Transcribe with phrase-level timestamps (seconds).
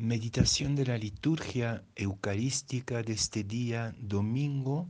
[0.00, 4.88] Meditación de la liturgia eucarística de este día domingo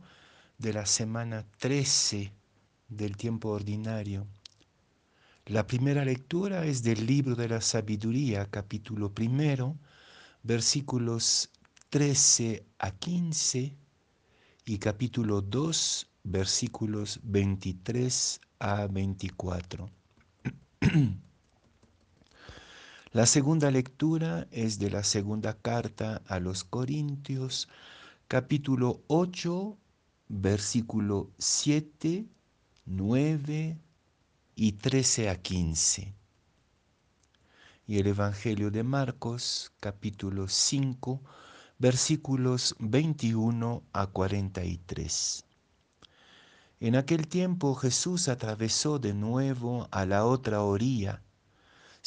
[0.57, 2.33] de la semana 13
[2.89, 4.29] del tiempo ordinario.
[5.47, 9.77] La primera lectura es del libro de la sabiduría, capítulo primero,
[10.45, 11.51] versículos
[11.89, 13.75] 13 a 15
[14.65, 19.91] y capítulo 2, versículos 23 a 24.
[23.13, 27.69] La segunda lectura es de la segunda carta a los Corintios,
[28.29, 29.77] capítulo 8,
[30.29, 32.29] versículo 7,
[32.87, 33.79] 9
[34.55, 36.15] y 13 a 15.
[37.89, 41.21] Y el Evangelio de Marcos, capítulo 5,
[41.81, 45.45] versículos 21 a 43.
[46.79, 51.25] En aquel tiempo Jesús atravesó de nuevo a la otra orilla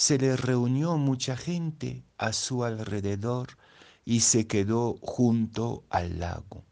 [0.03, 3.57] se le reunió mucha gente a su alrededor
[4.03, 6.65] y se quedó junto al lago.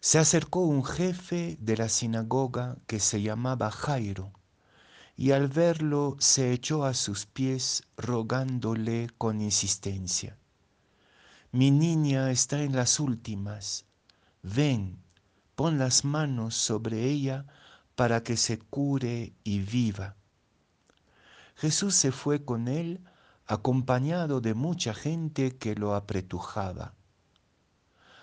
[0.00, 4.30] Se acercó un jefe de la sinagoga que se llamaba Jairo
[5.16, 10.38] y al verlo se echó a sus pies rogándole con insistencia,
[11.50, 13.84] mi niña está en las últimas,
[14.44, 15.02] ven,
[15.56, 17.46] pon las manos sobre ella
[17.96, 20.19] para que se cure y viva.
[21.60, 23.04] Jesús se fue con él
[23.46, 26.94] acompañado de mucha gente que lo apretujaba.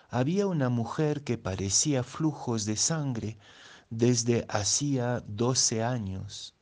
[0.09, 3.37] Había una mujer que parecía flujos de sangre
[3.91, 6.55] desde hacía doce años.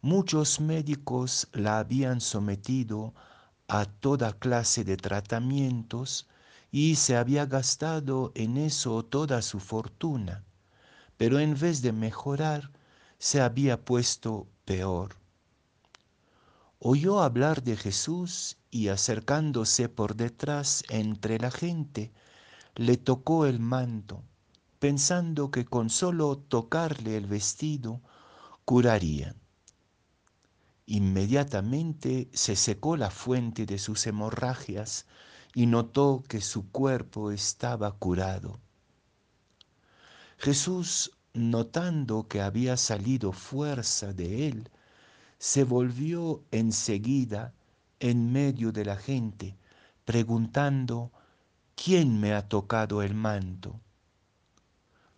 [0.00, 3.14] Muchos médicos la habían sometido
[3.68, 6.26] a toda clase de tratamientos
[6.72, 10.42] y se había gastado en eso toda su fortuna,
[11.16, 12.72] pero en vez de mejorar,
[13.20, 15.17] se había puesto peor
[16.78, 22.12] oyó hablar de Jesús y acercándose por detrás entre la gente,
[22.76, 24.22] le tocó el manto,
[24.78, 28.00] pensando que con solo tocarle el vestido
[28.64, 29.34] curaría.
[30.86, 35.06] Inmediatamente se secó la fuente de sus hemorragias
[35.54, 38.60] y notó que su cuerpo estaba curado.
[40.38, 44.70] Jesús, notando que había salido fuerza de él,
[45.38, 47.54] se volvió enseguida
[48.00, 49.56] en medio de la gente,
[50.04, 51.12] preguntando,
[51.74, 53.80] ¿quién me ha tocado el manto?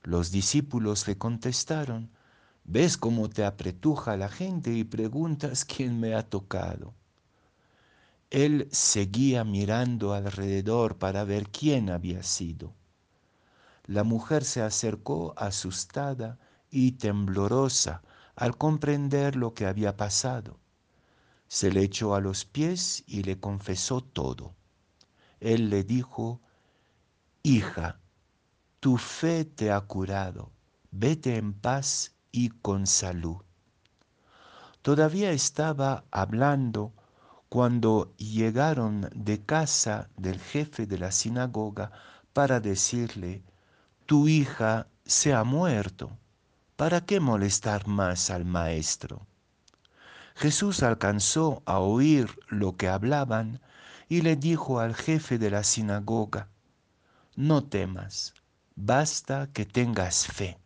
[0.03, 2.11] Los discípulos le contestaron,
[2.65, 6.95] ¿ves cómo te apretuja la gente y preguntas quién me ha tocado?
[8.31, 12.73] Él seguía mirando alrededor para ver quién había sido.
[13.87, 16.39] La mujer se acercó asustada
[16.71, 18.03] y temblorosa
[18.41, 20.59] al comprender lo que había pasado.
[21.47, 24.55] Se le echó a los pies y le confesó todo.
[25.41, 26.41] Él le dijo,
[27.43, 28.01] Hija,
[28.81, 30.53] tu fe te ha curado,
[30.91, 33.37] vete en paz y con salud.
[34.81, 36.95] Todavía estaba hablando
[37.51, 41.93] cuando llegaron de casa del jefe de la sinagoga
[42.33, 43.43] para decirle,
[44.07, 46.17] tu hija se ha muerto.
[46.81, 49.27] ¿Para qué molestar más al maestro?
[50.35, 53.61] Jesús alcanzó a oír lo que hablaban
[54.09, 56.49] y le dijo al jefe de la sinagoga,
[57.37, 58.33] no temas,
[58.77, 60.57] basta que tengas fe.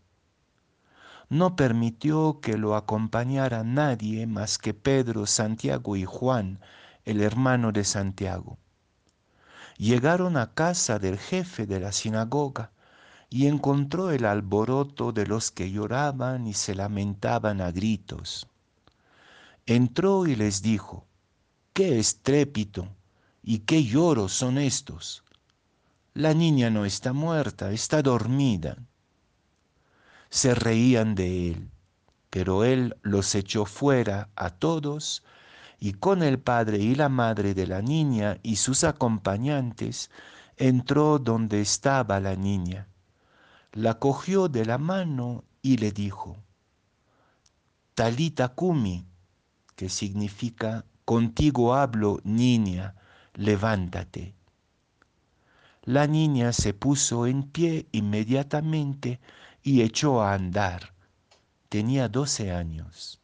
[1.30, 6.60] No permitió que lo acompañara nadie más que Pedro, Santiago y Juan,
[7.04, 8.56] el hermano de Santiago.
[9.78, 12.70] Llegaron a casa del jefe de la sinagoga
[13.34, 18.46] y encontró el alboroto de los que lloraban y se lamentaban a gritos.
[19.66, 21.04] Entró y les dijo,
[21.72, 22.86] ¿qué estrépito
[23.42, 25.24] y qué lloros son estos?
[26.12, 28.76] La niña no está muerta, está dormida.
[30.30, 31.70] Se reían de él,
[32.30, 35.24] pero él los echó fuera a todos
[35.80, 40.08] y con el padre y la madre de la niña y sus acompañantes
[40.56, 42.86] entró donde estaba la niña
[43.74, 46.36] la cogió de la mano y le dijo,
[47.96, 49.04] Talita Kumi,
[49.74, 52.94] que significa, contigo hablo, niña,
[53.34, 54.36] levántate.
[55.82, 59.20] La niña se puso en pie inmediatamente
[59.60, 60.94] y echó a andar.
[61.68, 63.20] Tenía doce años.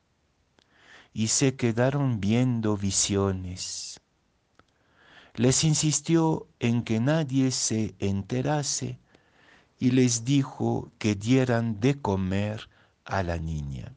[1.13, 4.01] Y se quedaron viendo visiones.
[5.35, 8.99] Les insistió en que nadie se enterase
[9.81, 12.69] y les dijo que dieran de comer
[13.05, 13.95] a la niña.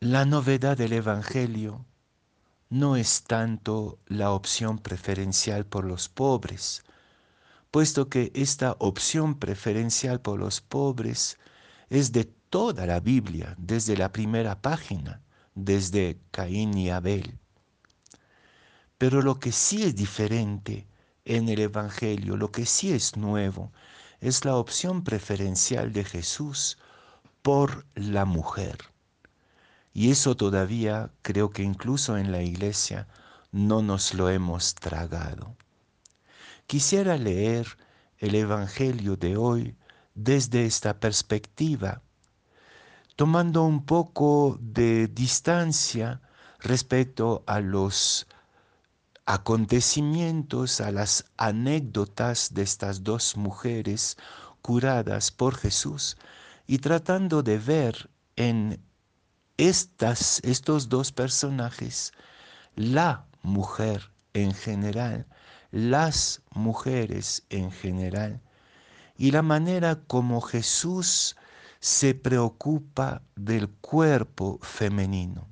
[0.00, 1.84] La novedad del Evangelio
[2.70, 6.82] no es tanto la opción preferencial por los pobres,
[7.70, 11.38] puesto que esta opción preferencial por los pobres
[11.90, 15.20] es de toda la Biblia, desde la primera página,
[15.54, 17.41] desde Caín y Abel.
[19.02, 20.86] Pero lo que sí es diferente
[21.24, 23.72] en el Evangelio, lo que sí es nuevo,
[24.20, 26.78] es la opción preferencial de Jesús
[27.42, 28.78] por la mujer.
[29.92, 33.08] Y eso todavía creo que incluso en la iglesia
[33.50, 35.56] no nos lo hemos tragado.
[36.68, 37.66] Quisiera leer
[38.18, 39.74] el Evangelio de hoy
[40.14, 42.02] desde esta perspectiva,
[43.16, 46.20] tomando un poco de distancia
[46.60, 48.28] respecto a los
[49.26, 54.16] acontecimientos, a las anécdotas de estas dos mujeres
[54.62, 56.16] curadas por Jesús
[56.66, 58.80] y tratando de ver en
[59.56, 62.12] estas, estos dos personajes,
[62.74, 65.26] la mujer en general,
[65.70, 68.40] las mujeres en general,
[69.16, 71.36] y la manera como Jesús
[71.80, 75.51] se preocupa del cuerpo femenino.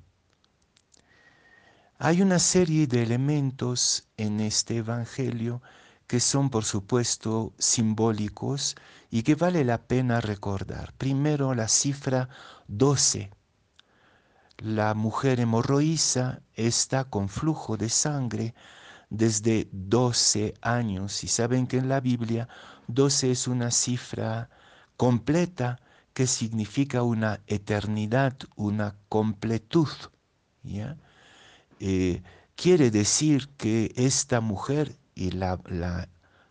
[2.02, 5.60] Hay una serie de elementos en este Evangelio
[6.06, 8.74] que son por supuesto simbólicos
[9.10, 10.94] y que vale la pena recordar.
[10.94, 12.30] Primero la cifra
[12.68, 13.30] 12
[14.56, 18.54] la mujer hemorroísa está con flujo de sangre
[19.10, 22.48] desde 12 años y saben que en la Biblia
[22.86, 24.48] 12 es una cifra
[24.96, 25.78] completa
[26.14, 29.88] que significa una eternidad, una completud.
[31.80, 32.22] Eh,
[32.56, 36.08] quiere decir que esta mujer, y la, la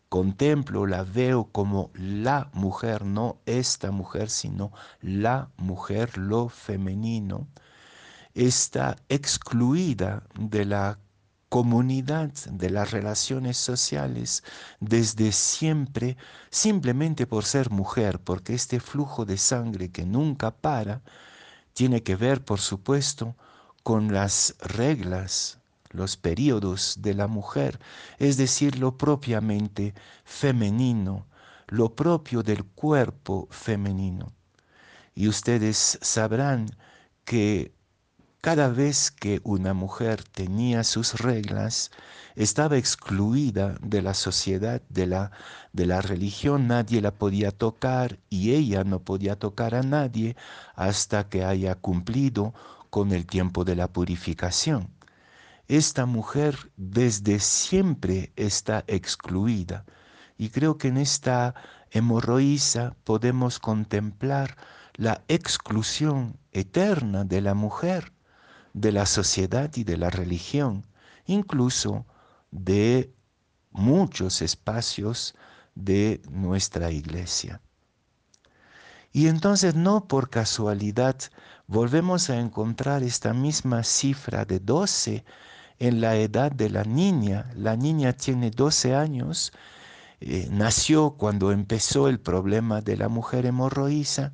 [0.10, 4.72] contemplo, la veo como la mujer, no esta mujer, sino
[5.02, 7.48] la mujer, lo femenino,
[8.34, 11.00] está excluida de la
[11.50, 14.44] comunidad, de las relaciones sociales
[14.80, 16.18] desde siempre,
[16.50, 21.02] simplemente por ser mujer, porque este flujo de sangre que nunca para
[21.74, 23.36] tiene que ver, por supuesto,
[23.84, 25.60] con las reglas,
[25.92, 27.80] los periodos de la mujer,
[28.18, 29.94] es decir, lo propiamente
[30.24, 31.28] femenino,
[31.68, 34.34] lo propio del cuerpo femenino.
[35.16, 36.68] Y ustedes sabrán
[37.26, 37.74] que
[38.42, 41.92] cada vez que una mujer tenía sus reglas,
[42.36, 45.32] estaba excluida de la sociedad, de la,
[45.74, 50.38] de la religión, nadie la podía tocar y ella no podía tocar a nadie
[50.76, 52.54] hasta que haya cumplido
[52.90, 54.94] con el tiempo de la purificación.
[55.68, 59.86] Esta mujer desde siempre está excluida
[60.38, 61.54] y creo que en esta
[61.92, 64.58] hemorroísa podemos contemplar
[64.96, 68.14] la exclusión eterna de la mujer
[68.74, 70.86] de la sociedad y de la religión,
[71.26, 72.06] incluso
[72.52, 73.14] de
[73.72, 75.36] muchos espacios
[75.76, 77.62] de nuestra iglesia.
[79.12, 81.16] Y entonces no por casualidad
[81.68, 85.24] volvemos a encontrar esta misma cifra de 12
[85.80, 87.50] en la edad de la niña.
[87.56, 89.52] La niña tiene 12 años,
[90.22, 94.34] eh, nació cuando empezó el problema de la mujer hemorroísa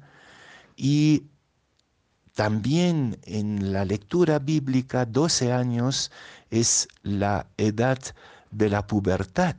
[0.75, 1.28] y
[2.33, 6.11] también en la lectura bíblica, 12 años
[6.50, 8.00] es la edad
[8.52, 9.56] de la pubertad,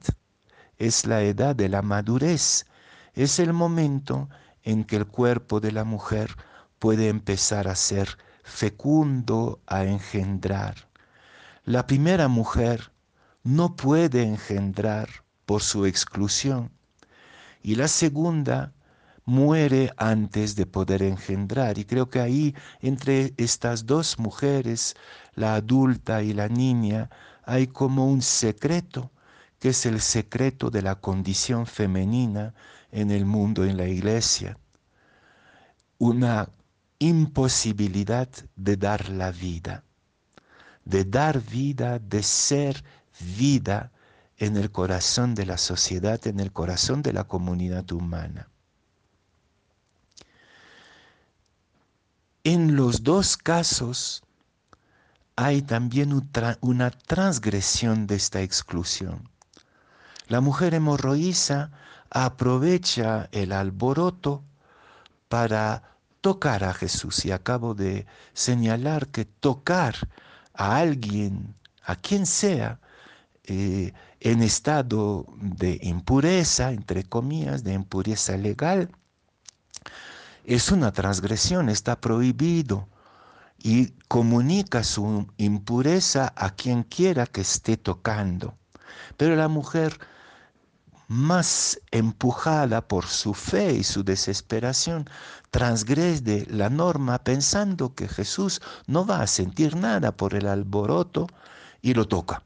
[0.76, 2.67] es la edad de la madurez,
[3.14, 4.29] es el momento
[4.67, 6.37] en que el cuerpo de la mujer
[6.79, 10.89] puede empezar a ser fecundo, a engendrar.
[11.65, 12.93] La primera mujer
[13.45, 15.09] no puede engendrar
[15.47, 16.73] por su exclusión
[17.63, 18.73] y la segunda
[19.25, 21.79] muere antes de poder engendrar.
[21.79, 24.97] Y creo que ahí, entre estas dos mujeres,
[25.35, 27.09] la adulta y la niña,
[27.45, 29.13] hay como un secreto,
[29.61, 32.55] que es el secreto de la condición femenina
[32.97, 34.57] en el mundo, en la iglesia.
[35.99, 36.49] Una
[36.99, 38.26] imposibilidad
[38.57, 39.85] de dar la vida,
[40.87, 42.83] de dar vida, de ser
[43.37, 43.93] vida
[44.38, 48.49] en el corazón de la sociedad, en el corazón de la comunidad humana.
[52.45, 54.23] En los dos casos
[55.37, 56.15] hay también
[56.62, 59.29] una transgresión de esta exclusión.
[60.29, 61.73] La mujer hemorroísa
[62.11, 64.43] aprovecha el alboroto
[65.29, 65.83] para
[66.21, 67.25] tocar a Jesús.
[67.25, 69.95] Y acabo de señalar que tocar
[70.55, 72.81] a alguien, a quien sea,
[73.45, 78.91] eh, en estado de impureza, entre comillas, de impureza legal,
[80.45, 82.89] es una transgresión, está prohibido.
[83.59, 88.55] y comunica su impureza a quien quiera que esté tocando.
[89.17, 89.99] Pero la mujer,
[91.09, 95.09] más empujada por su fe y su desesperación,
[95.51, 101.27] transgrede la norma pensando que Jesús no va a sentir nada por el alboroto
[101.81, 102.43] y lo toca.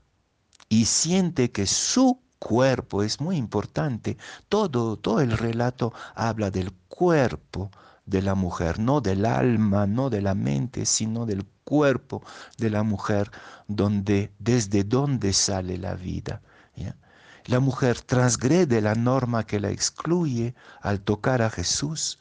[0.69, 4.17] Y siente que su cuerpo es muy importante.
[4.49, 7.71] Todo, todo el relato habla del cuerpo
[8.07, 12.23] de la mujer, no del alma, no de la mente, sino del cuerpo
[12.59, 13.31] de la mujer,
[13.69, 16.43] donde, desde donde sale la vida.
[17.47, 22.19] La mujer transgrede la norma que la excluye al tocar a Jesús,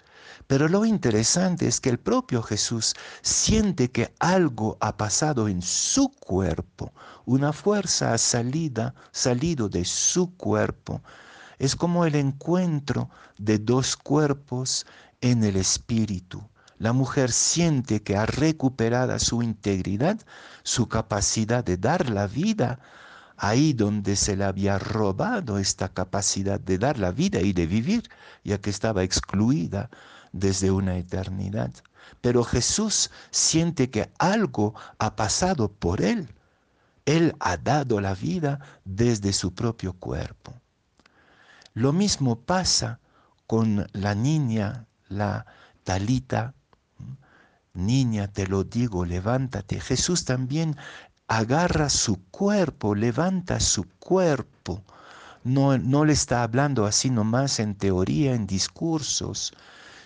[0.47, 6.09] pero lo interesante es que el propio Jesús siente que algo ha pasado en su
[6.09, 6.93] cuerpo,
[7.25, 11.03] una fuerza ha salida, salido de su cuerpo.
[11.59, 14.85] Es como el encuentro de dos cuerpos
[15.21, 16.41] en el espíritu.
[16.77, 20.17] La mujer siente que ha recuperado su integridad,
[20.63, 22.79] su capacidad de dar la vida,
[23.39, 28.09] ahí donde se le había robado esta capacidad de dar la vida y de vivir,
[28.43, 29.89] ya que estaba excluida
[30.31, 31.71] desde una eternidad.
[32.21, 36.29] Pero Jesús siente que algo ha pasado por él.
[37.05, 40.53] Él ha dado la vida desde su propio cuerpo.
[41.73, 42.99] Lo mismo pasa
[43.47, 45.45] con la niña la
[45.83, 46.53] talita,
[47.73, 49.81] niña, te lo digo, levántate.
[49.81, 50.77] Jesús también
[51.29, 54.83] agarra su cuerpo, levanta su cuerpo.
[55.43, 59.53] No, no le está hablando así nomás en teoría, en discursos,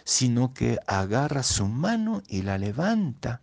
[0.04, 3.42] sino que agarra su mano y la levanta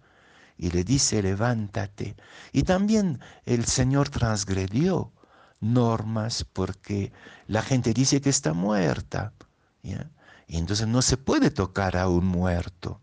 [0.59, 2.17] y le dice, levántate.
[2.53, 5.11] Y también el Señor transgredió
[5.59, 7.13] normas porque
[7.47, 9.33] la gente dice que está muerta.
[9.83, 10.11] ¿ya?
[10.47, 13.01] Y entonces no se puede tocar a un muerto.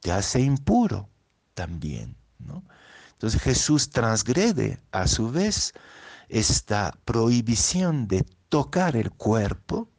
[0.00, 1.08] Te hace impuro
[1.54, 2.16] también.
[2.40, 2.64] ¿no?
[3.20, 5.74] Entonces Jesús transgrede a su vez
[6.30, 9.90] esta prohibición de tocar el cuerpo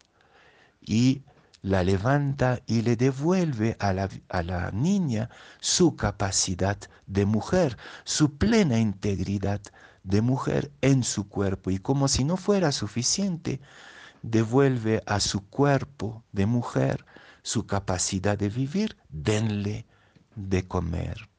[0.81, 1.21] y
[1.61, 8.39] la levanta y le devuelve a la, a la, niña su capacidad de mujer, su
[8.39, 9.61] plena integridad
[10.01, 11.69] de mujer en su cuerpo.
[11.69, 13.61] Y como si no fuera suficiente,
[14.23, 17.05] devuelve a su cuerpo de mujer
[17.43, 19.85] su capacidad de vivir, denle
[20.35, 21.30] de comer.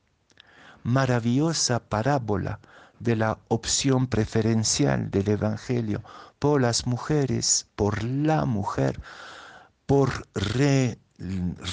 [0.85, 2.61] Maravillosa parábola
[2.99, 6.03] de la opción preferencial del Evangelio
[6.39, 9.01] por las mujeres, por la mujer,
[9.87, 10.27] por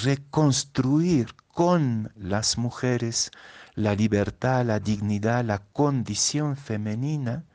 [0.04, 3.32] reconstruir con las mujeres
[3.76, 7.46] la libertad, la dignidad, la condición femenina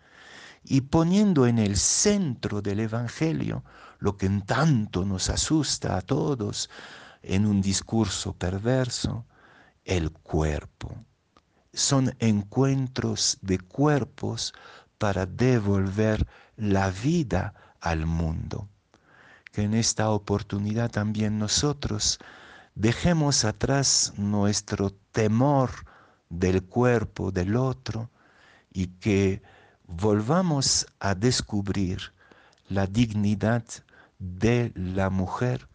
[0.65, 3.63] y poniendo en el centro del Evangelio
[3.99, 6.71] lo que en tanto nos asusta a todos
[7.23, 9.25] en un discurso perverso,
[9.85, 10.95] el cuerpo.
[11.75, 14.55] Son encuentros de cuerpos
[14.99, 16.27] para devolver
[16.57, 18.69] la vida al mundo.
[19.53, 22.19] Que en esta oportunidad también nosotros
[22.75, 25.71] dejemos atrás nuestro temor
[26.29, 28.11] del cuerpo del otro
[28.73, 29.43] y que
[29.87, 32.13] volvamos a descubrir
[32.69, 33.65] la dignidad
[34.19, 35.69] de la mujer.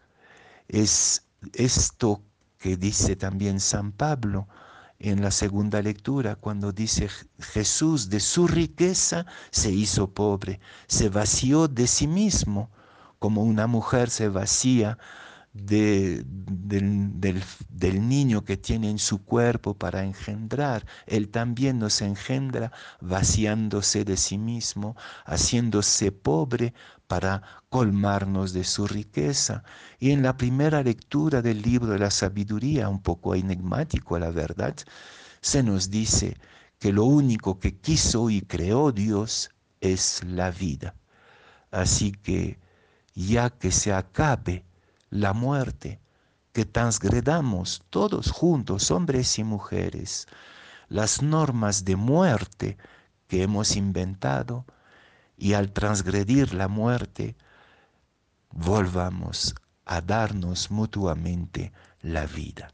[0.68, 2.22] Es esto
[2.58, 4.48] que dice también San Pablo
[5.00, 11.68] en la segunda lectura, cuando dice Jesús de su riqueza se hizo pobre, se vació
[11.68, 12.70] de sí mismo,
[13.18, 14.98] como una mujer se vacía
[15.52, 20.86] del, del, niño que tiene en su cuerpo para engendrar.
[21.06, 26.72] Él también nos engendra vaciándose de sí mismo, haciéndose pobre
[27.08, 29.64] para colmarnos de su riqueza.
[29.98, 34.76] Y en la primera lectura del libro de la sabiduría, un poco enigmático la verdad,
[35.40, 36.36] se nos dice
[36.78, 40.94] que lo único que quiso y creó Dios es la vida.
[41.70, 42.58] Así que
[43.14, 44.64] ya que se acabe
[45.10, 46.00] la muerte,
[46.52, 50.26] que transgredamos todos juntos, hombres y mujeres,
[50.88, 52.76] las normas de muerte
[53.28, 54.64] que hemos inventado
[55.36, 57.36] y al transgredir la muerte,
[58.50, 62.72] volvamos a darnos mutuamente la vida.